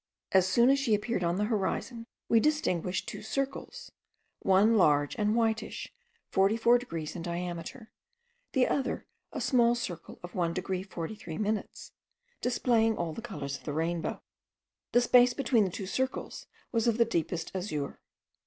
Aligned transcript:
As 0.31 0.47
soon 0.47 0.71
as 0.71 0.79
she 0.79 0.95
appeared 0.95 1.23
on 1.23 1.35
the 1.35 1.43
horizon, 1.43 2.07
we 2.27 2.39
distinguished 2.39 3.07
two 3.07 3.21
circles: 3.21 3.91
one 4.39 4.75
large 4.75 5.15
and 5.15 5.35
whitish, 5.35 5.93
forty 6.27 6.57
four 6.57 6.79
degrees 6.79 7.15
in 7.15 7.21
diameter; 7.21 7.91
the 8.53 8.67
other 8.67 9.05
a 9.31 9.39
small 9.39 9.75
circle 9.75 10.19
of 10.23 10.33
1 10.33 10.55
degree 10.55 10.81
43 10.81 11.37
minutes, 11.37 11.91
displaying 12.41 12.97
all 12.97 13.13
the 13.13 13.21
colours 13.21 13.55
of 13.57 13.63
the 13.63 13.73
rainbow. 13.73 14.23
The 14.91 15.01
space 15.01 15.35
between 15.35 15.65
the 15.65 15.69
two 15.69 15.85
circles 15.85 16.47
was 16.71 16.87
of 16.87 16.97
the 16.97 17.05
deepest 17.05 17.51
azure. 17.53 17.99